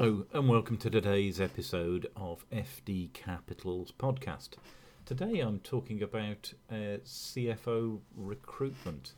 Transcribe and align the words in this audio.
Hello, 0.00 0.24
and 0.32 0.48
welcome 0.48 0.76
to 0.76 0.90
today's 0.90 1.40
episode 1.40 2.06
of 2.14 2.48
FD 2.52 3.12
Capital's 3.14 3.90
podcast. 3.90 4.50
Today 5.04 5.40
I'm 5.40 5.58
talking 5.58 6.04
about 6.04 6.52
uh, 6.70 7.02
CFO 7.04 7.98
recruitment. 8.16 9.14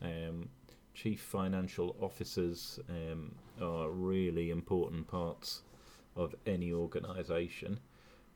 Um, 0.00 0.48
chief 0.94 1.20
financial 1.20 1.94
officers 2.00 2.80
um, 2.88 3.34
are 3.60 3.90
really 3.90 4.48
important 4.48 5.06
parts 5.06 5.64
of 6.16 6.34
any 6.46 6.72
organisation. 6.72 7.78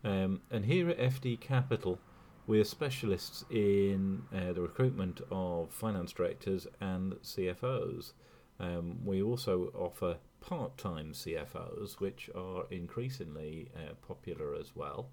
Um, 0.04 0.42
and 0.50 0.66
here 0.66 0.90
at 0.90 0.98
FD 0.98 1.40
Capital, 1.40 1.98
we're 2.46 2.64
specialists 2.64 3.46
in 3.48 4.20
uh, 4.34 4.52
the 4.52 4.60
recruitment 4.60 5.22
of 5.30 5.70
finance 5.70 6.12
directors 6.12 6.66
and 6.78 7.14
CFOs. 7.22 8.12
Um, 8.60 8.98
we 9.02 9.22
also 9.22 9.70
offer 9.74 10.18
part 10.46 10.78
time 10.78 11.12
CFOs, 11.12 11.98
which 11.98 12.30
are 12.34 12.64
increasingly 12.70 13.68
uh, 13.74 13.94
popular 14.06 14.54
as 14.54 14.76
well. 14.76 15.08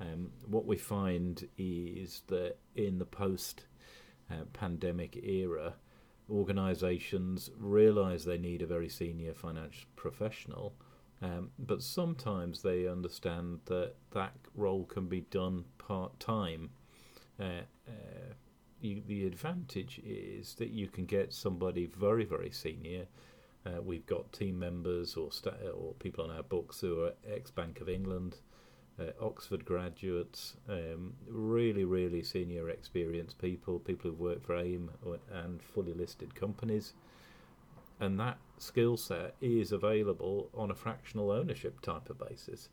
Um, 0.00 0.32
what 0.44 0.66
we 0.66 0.76
find 0.76 1.48
is 1.56 2.22
that 2.26 2.56
in 2.74 2.98
the 2.98 3.06
post 3.06 3.64
uh, 4.30 4.44
pandemic 4.52 5.16
era, 5.22 5.74
organizations 6.28 7.48
realize 7.56 8.24
they 8.24 8.38
need 8.38 8.60
a 8.60 8.66
very 8.66 8.88
senior 8.88 9.32
financial 9.34 9.88
professional, 9.94 10.74
um, 11.22 11.50
but 11.60 11.80
sometimes 11.80 12.60
they 12.60 12.88
understand 12.88 13.60
that 13.66 13.94
that 14.10 14.34
role 14.56 14.84
can 14.84 15.06
be 15.06 15.20
done 15.30 15.64
part 15.78 16.18
time. 16.18 16.70
Uh, 17.38 17.62
uh, 17.88 18.34
the 18.82 19.26
advantage 19.26 20.00
is 20.04 20.54
that 20.54 20.70
you 20.70 20.88
can 20.88 21.06
get 21.06 21.32
somebody 21.32 21.86
very, 21.86 22.24
very 22.24 22.50
senior. 22.50 23.06
Uh, 23.66 23.82
we've 23.82 24.06
got 24.06 24.32
team 24.32 24.58
members 24.58 25.16
or 25.16 25.32
sta- 25.32 25.70
or 25.74 25.94
people 25.94 26.22
on 26.24 26.30
our 26.30 26.42
books 26.42 26.80
who 26.80 27.02
are 27.02 27.12
ex 27.28 27.50
Bank 27.50 27.80
of 27.80 27.88
England, 27.88 28.36
uh, 29.00 29.10
Oxford 29.20 29.64
graduates, 29.64 30.56
um, 30.68 31.14
really, 31.26 31.84
really 31.84 32.22
senior 32.22 32.68
experienced 32.68 33.38
people, 33.38 33.80
people 33.80 34.10
who've 34.10 34.20
worked 34.20 34.46
for 34.46 34.56
AIM 34.56 34.90
and 35.32 35.60
fully 35.60 35.94
listed 35.94 36.34
companies. 36.34 36.92
And 37.98 38.20
that 38.20 38.38
skill 38.58 38.96
set 38.96 39.34
is 39.40 39.72
available 39.72 40.50
on 40.54 40.70
a 40.70 40.74
fractional 40.74 41.30
ownership 41.30 41.80
type 41.80 42.08
of 42.10 42.18
basis. 42.18 42.68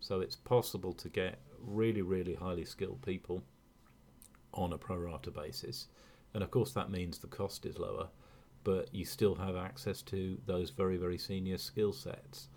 So 0.00 0.20
it's 0.20 0.36
possible 0.36 0.92
to 0.94 1.08
get 1.08 1.38
really, 1.60 2.02
really 2.02 2.34
highly 2.34 2.64
skilled 2.64 3.02
people 3.02 3.42
on 4.52 4.72
a 4.72 4.78
pro 4.78 4.96
rata 4.96 5.30
basis. 5.30 5.88
And 6.34 6.42
of 6.42 6.50
course, 6.50 6.72
that 6.72 6.90
means 6.90 7.18
the 7.18 7.26
cost 7.26 7.64
is 7.66 7.78
lower, 7.78 8.08
but 8.66 8.92
you 8.92 9.04
still 9.04 9.36
have 9.36 9.54
access 9.54 10.02
to 10.02 10.36
those 10.44 10.70
very, 10.70 10.96
very 10.96 11.16
senior 11.16 11.56
skill 11.56 11.92
sets. 11.92 12.48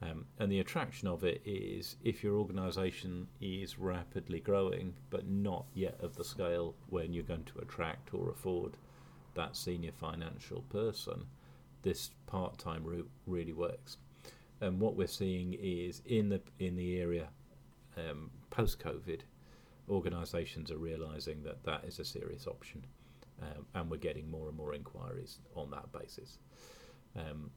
Um, 0.00 0.24
and 0.38 0.52
the 0.52 0.60
attraction 0.60 1.08
of 1.08 1.24
it 1.24 1.42
is 1.44 1.96
if 2.04 2.22
your 2.22 2.36
organisation 2.36 3.26
is 3.40 3.76
rapidly 3.76 4.38
growing, 4.38 4.94
but 5.10 5.26
not 5.26 5.66
yet 5.74 5.98
of 6.00 6.14
the 6.14 6.22
scale 6.22 6.76
when 6.90 7.12
you're 7.12 7.24
going 7.24 7.42
to 7.46 7.58
attract 7.58 8.14
or 8.14 8.30
afford 8.30 8.76
that 9.34 9.56
senior 9.56 9.90
financial 9.90 10.62
person, 10.70 11.24
this 11.82 12.12
part-time 12.28 12.84
route 12.84 13.10
really 13.26 13.52
works. 13.52 13.96
And 14.60 14.78
what 14.78 14.94
we're 14.94 15.08
seeing 15.08 15.54
is 15.54 16.02
in 16.06 16.28
the 16.28 16.40
in 16.60 16.76
the 16.76 17.00
area 17.00 17.30
um, 17.96 18.30
post-COVID, 18.50 19.22
organisations 19.90 20.70
are 20.70 20.78
realising 20.78 21.42
that 21.42 21.64
that 21.64 21.84
is 21.84 21.98
a 21.98 22.04
serious 22.04 22.46
option, 22.46 22.86
um, 23.42 23.66
and 23.74 23.90
we're 23.90 23.96
getting 23.96 24.30
more 24.30 24.48
and 24.48 24.56
more 24.56 24.74
inquiries 24.74 25.38
on 25.54 25.70
that 25.70 25.92
basis. 25.92 26.38
Um, 27.16 27.50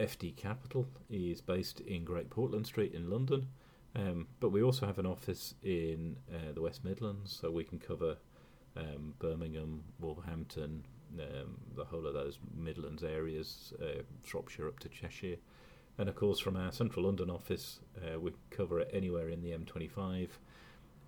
FD 0.00 0.36
Capital 0.36 0.86
is 1.10 1.40
based 1.40 1.80
in 1.80 2.04
Great 2.04 2.30
Portland 2.30 2.66
Street 2.66 2.94
in 2.94 3.10
London, 3.10 3.48
um, 3.94 4.26
but 4.40 4.50
we 4.50 4.62
also 4.62 4.86
have 4.86 4.98
an 4.98 5.06
office 5.06 5.54
in 5.62 6.16
uh, 6.32 6.52
the 6.54 6.62
West 6.62 6.84
Midlands, 6.84 7.38
so 7.38 7.50
we 7.50 7.64
can 7.64 7.78
cover 7.78 8.16
um, 8.76 9.14
Birmingham, 9.18 9.82
Wolverhampton, 10.00 10.84
um, 11.20 11.58
the 11.76 11.84
whole 11.84 12.06
of 12.06 12.14
those 12.14 12.38
Midlands 12.56 13.02
areas, 13.02 13.74
uh, 13.82 14.02
Shropshire 14.24 14.68
up 14.68 14.78
to 14.80 14.88
Cheshire. 14.88 15.36
And 15.98 16.08
of 16.08 16.14
course, 16.14 16.38
from 16.38 16.56
our 16.56 16.72
central 16.72 17.04
London 17.04 17.28
office, 17.28 17.80
uh, 17.98 18.18
we 18.18 18.32
cover 18.50 18.80
it 18.80 18.90
anywhere 18.94 19.28
in 19.28 19.42
the 19.42 19.50
M25, 19.50 20.28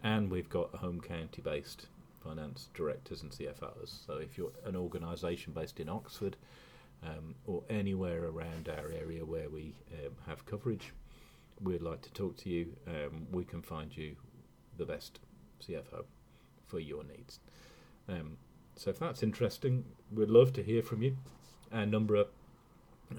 and 0.03 0.31
we've 0.31 0.51
got 0.51 0.75
a 0.75 0.79
home 0.79 1.01
county 1.01 1.41
based 1.41 1.87
finance 2.25 2.69
directors 2.75 3.23
and 3.23 3.31
CFOs. 3.31 4.07
So 4.07 4.15
if 4.15 4.39
you're 4.39 4.53
an 4.65 4.77
organisation 4.77 5.53
based 5.53 5.79
in 5.81 5.89
Oxford, 5.89 6.37
um, 7.05 7.35
or 7.47 7.63
anywhere 7.69 8.25
around 8.25 8.69
our 8.69 8.91
area 8.91 9.25
where 9.25 9.51
we 9.51 9.75
um, 9.93 10.13
have 10.27 10.47
coverage, 10.47 10.93
we'd 11.61 11.83
like 11.83 12.03
to 12.03 12.13
talk 12.13 12.37
to 12.39 12.51
you. 12.51 12.75
Um, 12.87 13.27
we 13.31 13.45
can 13.45 13.63
find 13.63 13.95
you 13.97 14.17
the 14.77 14.85
best 14.85 15.21
CFO 15.63 16.05
for 16.67 16.81
your 16.81 17.05
needs. 17.05 17.41
Um, 18.09 18.39
so 18.77 18.91
if 18.91 18.99
that's 18.99 19.23
interesting, 19.23 19.85
we'd 20.11 20.31
love 20.31 20.53
to 20.55 20.63
hear 20.63 20.83
from 20.83 21.03
you. 21.03 21.17
Our 21.73 21.87
number, 21.87 22.25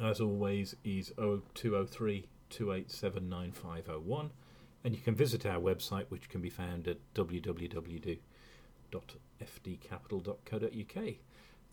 as 0.02 0.20
always, 0.20 0.76
is 0.84 1.14
0203 1.18 2.28
287 2.50 3.30
9501. 3.30 4.32
And 4.84 4.96
you 4.96 5.02
can 5.02 5.16
visit 5.16 5.46
our 5.46 5.60
website, 5.60 6.06
which 6.10 6.30
can 6.30 6.42
be 6.42 6.50
found 6.50 6.88
at 6.88 6.98
www.fdcapital.co.uk. 8.96 11.16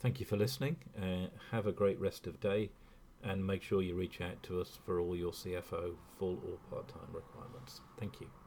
Thank 0.00 0.20
you 0.20 0.26
for 0.26 0.36
listening. 0.36 0.76
Uh, 1.00 1.28
have 1.50 1.66
a 1.66 1.72
great 1.72 1.98
rest 2.00 2.26
of 2.26 2.40
day, 2.40 2.70
and 3.22 3.46
make 3.46 3.62
sure 3.62 3.82
you 3.82 3.94
reach 3.94 4.20
out 4.20 4.42
to 4.44 4.60
us 4.60 4.78
for 4.84 4.98
all 4.98 5.16
your 5.16 5.32
CFO 5.32 5.94
full 6.18 6.42
or 6.44 6.58
part 6.70 6.88
time 6.88 7.12
requirements. 7.12 7.80
Thank 7.98 8.20
you. 8.20 8.41